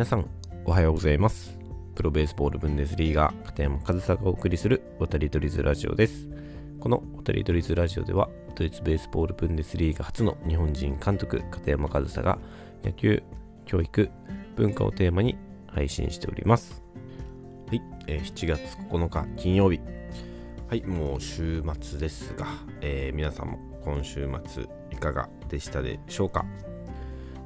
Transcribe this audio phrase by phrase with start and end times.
[0.00, 0.24] 皆さん、
[0.64, 1.58] おはようございます。
[1.94, 6.26] プロベースボールブンデスリーガ片山和沙がお送りする渡り鳥ズラジオです。
[6.80, 12.38] この渡り鳥ズラジオでは、ドイツベースボールブンデスリーガ初の日本人監督、片山和沙が
[12.82, 13.22] 野球、
[13.66, 14.08] 教育、
[14.56, 15.36] 文化をテーマに
[15.66, 16.82] 配信しております。
[17.68, 19.80] はい、えー7月9日金曜日。
[20.66, 22.46] はい、もう週末ですが、
[22.80, 26.46] えー皆さんも今週末いかがでしたでしょうか？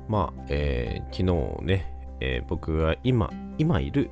[0.09, 1.91] まあ、えー昨日ね、
[2.25, 4.11] えー僕が今、今いる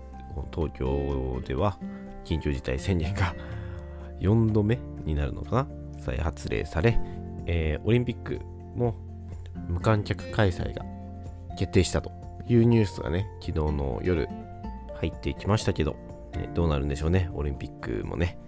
[0.52, 1.78] 東京では
[2.24, 3.34] 緊急事態宣言が
[4.20, 5.66] 4度目になるのかな。
[5.98, 6.98] 再発令され、
[7.46, 8.40] えーオリンピック
[8.76, 8.94] も
[9.68, 10.84] 無観客開催が
[11.56, 12.10] 決定したと
[12.48, 14.28] いうニュースがね、昨日の夜
[14.94, 15.96] 入ってきましたけど、
[16.34, 18.38] ねどうなるんでしょうね、オリンピックもね。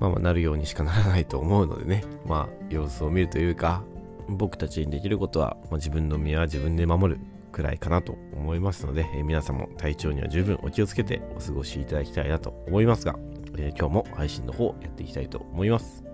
[0.00, 3.82] まあまあなるようにしかならないと思うのでね、まあ様子を見るというか、
[4.28, 7.20] 僕たちにできることは、まあ、自分の身は自分で守る。
[7.56, 13.16] くらいかなと思いますので、えー皆さんも体調には十分お気をつけてお過ごしいただきたいなと思いますが、
[13.56, 16.04] えー今日も配信の方やっていきたいと思います。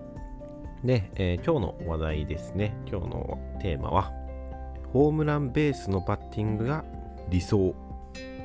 [0.85, 4.13] で、えー今日の話題ですね、今日のテーマは、
[4.93, 6.85] ホームランベースのバッティングが
[7.29, 7.57] 理想。
[7.57, 7.75] こ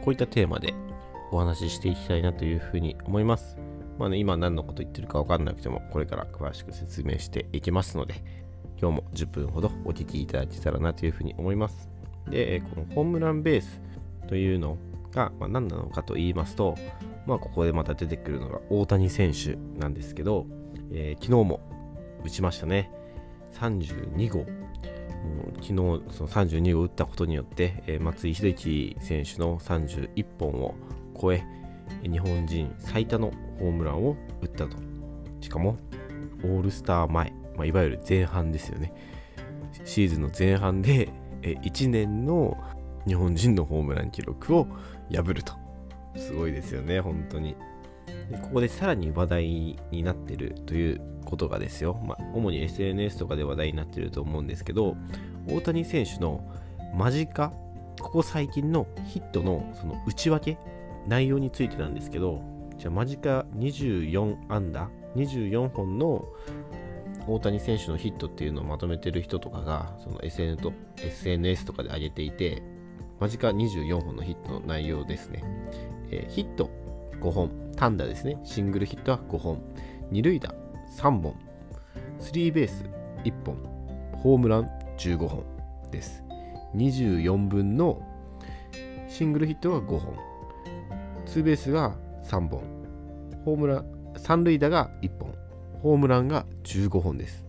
[0.08, 0.75] ういったテーマで
[1.30, 3.58] お話ししていきたいなというふうに思います。
[3.97, 8.14] まあね、今何のこと言ってるか分かんなくても、これから詳しく説明していきますので、
[8.80, 11.98] 今日も10分ほどお聞きいただけたらなというふうに思います。
[12.29, 13.81] で、このホームランベース
[14.29, 14.77] というの
[15.12, 16.77] が、まあ、何なのかと言いますと、
[17.27, 20.47] まあ、ここでまた出てくるのが大谷選手なんですけど、
[20.93, 21.61] えー昨日も
[22.25, 22.91] 打ちましたね。
[23.53, 24.47] 32号。
[25.61, 25.75] 昨日
[26.11, 30.75] その32号打ったことによって、えー松井秀喜選手の31本を
[31.20, 31.45] 超え、
[32.03, 34.77] 日本人最多のホームランを打ったと。
[35.41, 35.77] しかも、
[36.45, 38.92] オールスター前、まあ、いわゆる前半ですよね。
[39.85, 41.09] シーズンの前半で、
[41.42, 42.56] 1年の
[43.06, 44.67] 日本人のホームラン記録を
[45.11, 45.55] 破ると。
[46.17, 47.56] すごいですよね、本当に。
[48.42, 49.46] ここでさらに話題
[49.90, 54.96] になってるということがですよ、まあ、主に SNS とかで話題になってると思うんですけど、
[55.46, 56.45] 大谷選手の
[56.95, 57.52] 間近、
[58.01, 60.58] ここ最近のヒットのその内訳、
[61.07, 62.42] 内容についてなんですけど、
[62.77, 66.24] じゃあ間近24安打、24本の
[67.28, 72.62] 大谷選手のヒットっていうのをまとめてる人とかが、その SN と SNS とかで上げていて、
[73.20, 75.42] 間近24本のヒットの内容ですね。
[76.11, 76.70] えーヒット
[77.20, 78.39] 5本、単打ですね。
[78.44, 79.62] シングルヒットは5本、
[80.11, 80.55] 二塁打
[80.96, 81.34] 3本、
[82.18, 82.84] スリーベース
[83.24, 83.56] 1本、
[84.16, 85.45] ホームラン15本
[85.90, 86.22] です。
[86.74, 88.00] 24分の
[89.08, 90.14] シングルヒットが5本、
[91.27, 92.62] ツーベースが3本、
[93.45, 95.34] ホームラン、三塁打が1本、
[95.83, 97.44] ホームランが15本です。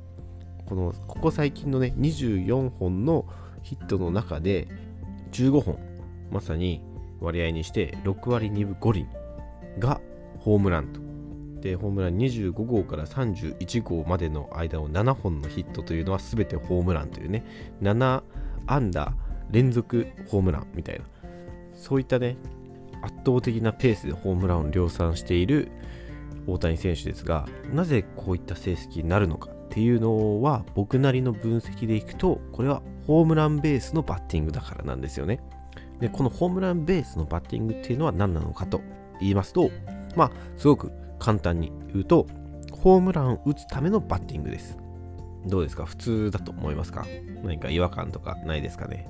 [0.65, 3.25] この、ここ最近のね、24本の
[3.63, 4.67] ヒットの中で、
[5.31, 5.79] 15本、
[6.31, 6.83] まさに
[7.19, 9.07] 割合にして6割2分5厘
[9.79, 10.01] が
[10.39, 10.99] ホームランと。
[11.61, 17.43] で、ホームラン25号から31号までの間を7本のヒットというのは全てホームランというね、
[17.81, 18.23] 7
[18.65, 19.13] 安打
[19.51, 21.05] 連続ホームランみたいな、
[21.75, 22.37] そういったね、
[23.01, 25.69] 圧倒的なペースでホームランを量産している
[26.51, 35.39] 大谷選手ですが、なぜこういった成績になるのかっていうのは、僕なりの分析でいくと、これはホームランベースのバッティングだからなんですよね。
[35.99, 38.81] で、このホームランベースのバッティングっていうのは何なのかと
[39.19, 39.69] 言いますと、
[40.15, 42.25] まあ、すごく簡単に言うと、
[42.71, 44.77] ホームランを打つためのバッティングです。
[45.45, 45.85] どうですか？
[45.85, 47.05] 普通だと思いますか？
[47.43, 49.07] 何か違和感とかないですかね？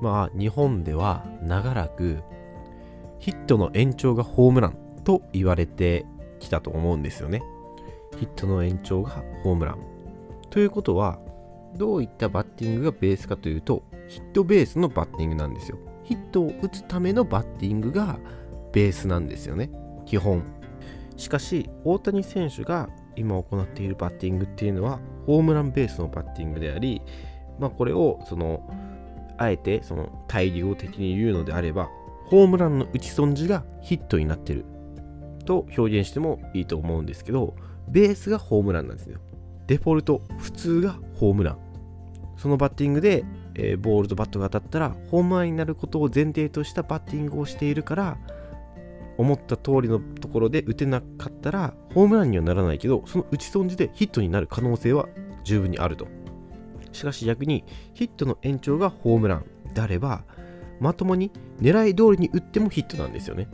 [0.00, 2.22] まあ、日本では長らく
[3.18, 6.06] ヒットの延長がホームランと言われて
[6.40, 7.42] きたと思うんですよね。
[8.18, 9.78] ヒットの延長がホームラン。
[10.50, 11.20] ということは、
[11.76, 15.78] どういったバッティングがベースかというと、ヒットベースのバッティングなんですよ。
[16.02, 18.18] ヒットを打つためのバッティングが
[18.72, 19.70] ベースなんですよね。
[20.06, 20.42] 基本。
[21.16, 27.02] しかし、大谷選手が今行っているバッティングっていうのは、ホームランベースのバッティングであり、
[27.60, 28.68] まあこれを、その、
[29.38, 31.88] あえてその大義を的に言うのであれば、
[32.26, 34.64] ホームランの打ち損じがヒットになってる
[35.44, 37.54] と表現してもいいと思うんですけど、
[37.88, 39.18] ベースがホームランなんですよ。
[39.66, 41.58] デフォルト、普通がホームラン。
[42.36, 48.18] そのバッティングで、えーボールとバットが当たったら、ホームランになることを前提としたバッティングをしているから、
[49.18, 55.08] 思った通りのところで打てなかったら、ホームランにはならないけど、その打ち損じでヒットになる可能性は
[55.44, 56.08] 十分にあると。
[56.92, 59.44] しかし逆に、ヒットの延長がホームラン
[59.74, 60.24] であれば、
[60.80, 63.48] まともに狙い通りに打ってもヒットなんですよね。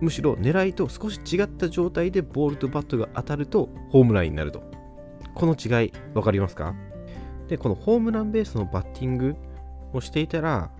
[0.00, 4.62] むしろ狙いと少し違った状態でボールとバットが当たるとホームランになると。
[5.34, 6.74] この違い分かりますか？
[7.48, 9.36] で、このホームランベースのバッティング
[9.92, 10.70] をしていたら、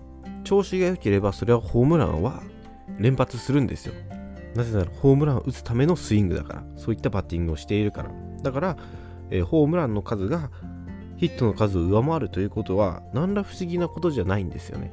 [0.43, 2.41] 調子が良ければそれはホームランは
[2.97, 3.93] 連発するんですよ。
[4.55, 6.63] なぜならホームランを打つためのスイングだから。
[6.75, 8.11] そういったバッティングをしているから
[8.41, 8.77] だから、
[9.29, 10.49] えー、ホームランの数が
[11.17, 14.91] ヒットの数を上回るということは何ら不思議なことじゃないんですよね。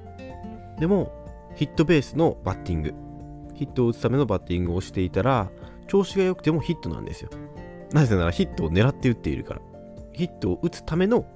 [0.78, 1.10] でも
[1.54, 2.94] ヒットベースのバッティング。
[3.56, 5.50] ヒットを打つためのバッティングをしていたら
[5.88, 7.30] 調子が良くてもヒットなんですよ。
[7.92, 9.60] なぜならヒットを狙って打っているから。
[10.12, 11.26] ヒットを打つための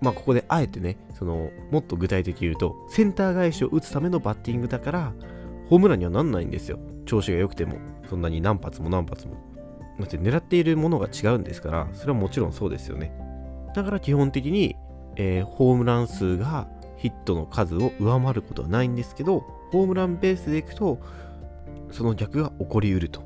[0.00, 5.12] まあここであえてねそのもっと具体的に言うとセンター返しを打つためのバッティングだから
[5.68, 6.78] ホームランにはなんないんですよ。
[7.04, 7.78] 調子が良くても。
[8.08, 9.34] そんなに何発も何発も。
[9.98, 13.12] だって狙っているものが違うんですからそれはもちろんそうですよね。
[13.74, 14.76] だから基本的に、
[15.16, 19.40] えー、ホームラン数がヒットの数を上回ることはないんですけど
[19.70, 20.98] ホームランベースでいくと
[21.90, 23.22] その逆が起こりうると。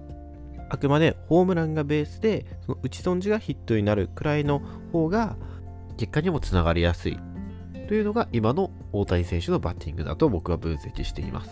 [0.69, 4.61] あくまでホームランがベースでその打ち損じがヒットになるくらいの
[4.91, 5.37] 方が
[5.99, 7.19] 結果にもつながりやすい。
[7.89, 11.50] というのが今の大谷選手のバッティングだと僕は分析しています。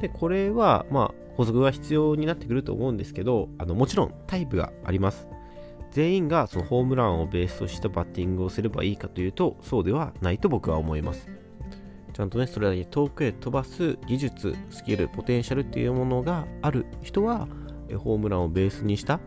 [0.00, 5.26] でこれはまあ補足が必要になってくると思うんですけどあのもちろんタイプがあります。
[5.90, 11.28] 全員がそのホームランをベースとしたバッティングをすればいいかというとそうではないと僕は思います。
[12.12, 17.48] ちゃんとねそれだけ遠くへ飛ばす技術スキルポテンシャルっていうものがある人は
[17.98, 19.20] ホームランをベースにした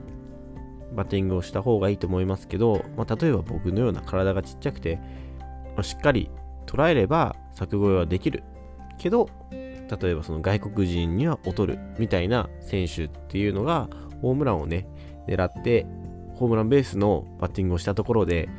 [0.94, 4.98] バッティングをした方がいいと思いますけど、まあ、例えば僕のような体がちっちゃくて、
[5.76, 6.30] まあ、しっかり
[6.66, 8.44] 捉えれば柵越えはできる
[8.98, 13.90] けど例えばその外国人には劣るみたいな選手っていうのが
[14.22, 14.88] ホームランをね
[15.28, 15.86] 狙って
[16.36, 18.50] ホームランベースのバッティングをしたところで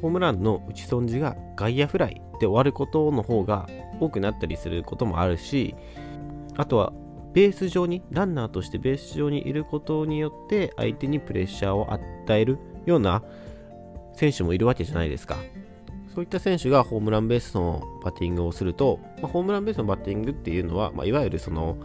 [0.00, 3.68] ホームランの打ち損じが外野フライで終わることの方が
[4.00, 5.76] 多くなったりすることもあるし
[6.56, 6.92] あとは
[7.32, 12.02] ベース上にランナーとしてベース上にいることによって相手にプレッシャーを与
[12.40, 13.22] えるような
[14.14, 15.38] 選手もいるわけじゃないですか。
[16.14, 21.78] そういった選手がホームランベースのバッティングをすると、まあ、ホームランベースのバッティングっていうのは、まあ、いわゆるその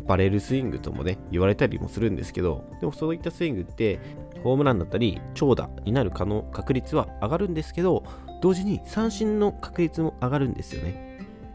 [0.00, 4.00] バレルスイングともね言われたりもするんですけどでもそういったスイングって
[4.42, 8.04] ホームランだったり長打になる可能確率は上がるんですけど
[8.42, 11.06] 同時に三振の確率も上がるんですよね。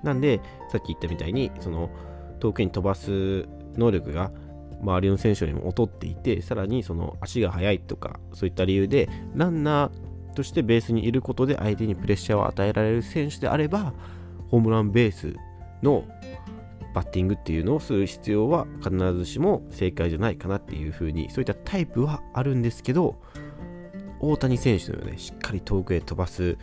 [0.03, 0.41] なんで
[0.71, 1.89] さっき言ったみたいにその
[2.39, 4.31] 遠くに飛ばす能力が
[4.81, 13.93] 周りの選手よりも劣っていてさらにその足が速いとかそういった理由でランナーとしてベースにいることで相手にプレッシャーを与えられる選手であれば
[14.49, 15.35] ホームランベース
[15.83, 16.03] の
[16.93, 23.21] バッティングっていうのをする必要は必ずしも正解じゃないかなっていうふうにそういったタイプはあるんですけど
[24.19, 26.57] 大谷選手のようねしっかり遠くへ飛ばす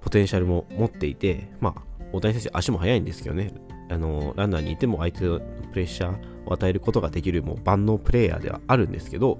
[0.00, 1.82] ポテンシャルも持っていてまあ
[2.12, 3.52] 大谷選手足も速いんですけどね。
[3.88, 5.38] あのランナーにいても相手の
[5.70, 9.38] プレッシャーを与えることができるもう万能プレイヤーではあるんですけど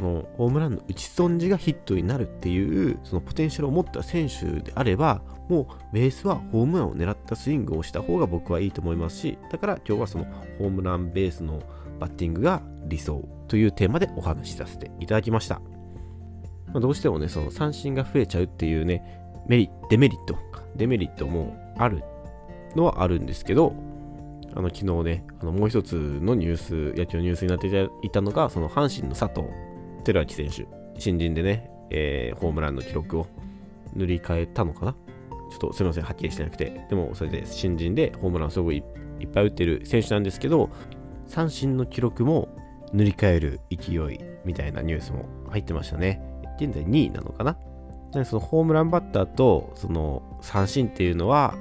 [0.00, 10.24] のホームランの打ち損じがヒットになるっていうそのポテンシャルを持った選手であればもうベースはホームランを狙ったスイングをした方が僕はいいと思いますしだから今日はその
[10.58, 11.62] ホームランベースの
[11.98, 15.60] バッティングが理想というテーマでお話しさせていただきました、
[16.66, 19.02] まあ、どうしてもねその三振が増えちゃうっていうね
[19.48, 20.36] メリデメリット
[20.76, 22.02] デメリットもある
[22.74, 23.74] のはあるんですけど、
[24.54, 27.68] あの昨日ね、あのもう一つのニュース、野球のニュースになって
[28.02, 29.46] いたのが、その阪神の佐藤。
[30.04, 30.66] 輝明選手、
[30.98, 33.26] 新人でね、えー、ホームランの記録を
[33.94, 34.92] 塗り替えたのかな？
[34.92, 38.82] ちょっとすみません、はっきりしてなくて、でもそれで新人でホームランすごい
[39.20, 40.70] いっぱい打ってる選手なんですけど、
[41.26, 42.48] 三振の記録も
[42.92, 46.22] 塗り替える勢いみたいなニュースも入ってましたね。
[46.60, 47.56] 現在2位なのかな？
[48.24, 51.54] そのホームランバッターとその三振っていうのは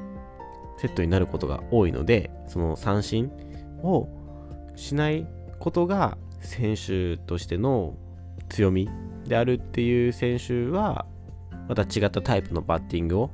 [0.77, 3.31] セットになることが多いので、その三振
[3.83, 4.07] を
[4.75, 5.27] しない
[5.59, 7.95] ことが選手としての
[8.49, 8.89] 強み
[9.25, 11.05] であるっていう選手は、
[11.67, 13.31] また違ったタイプのバッティングを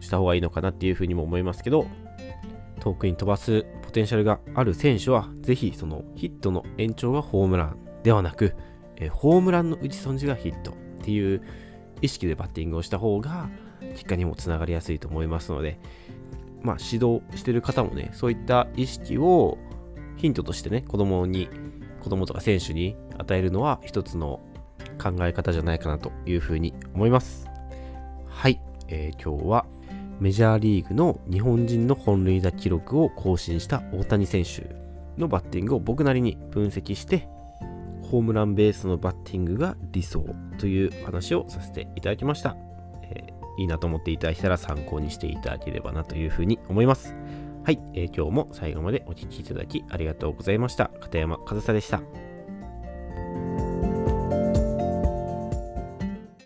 [0.00, 1.86] した方がいいのかなっていうふうにも思いますけど、
[2.80, 8.54] 遠くに飛ばすポテンシャルがある選手は、ぜひそのヒットの延長がホームランではなく、
[8.96, 11.42] えホームランの打ち損じがヒットっていう
[12.00, 13.48] 意識でバッティングをした方が
[13.92, 15.78] 結果にもつながりやすいと思いますので、
[16.62, 19.58] まあ、指導してる方もね、そういった意識を
[20.16, 21.48] ヒントとしてね、子供に、
[22.00, 24.40] 子供とか選手に与えるのは一つの
[24.94, 27.48] 考え方じゃないかなというふうに思います。
[28.28, 29.66] はい、えー、今日は
[30.20, 34.74] メジャーリーグの日本人の本塁打記録を更新した大谷選手
[35.18, 37.28] のバッティングを僕なりに分析して、
[38.02, 40.24] ホームランベースのバッティングが理想
[40.58, 42.56] という話をさせていただきました。
[43.02, 47.14] えーいいなと思っていただいたら参考にしていただければなというふうに思います。
[47.64, 50.90] はい、えー、今日も最後までお聴きいただきありがとうございました。
[51.00, 52.23] 片山和沙でした。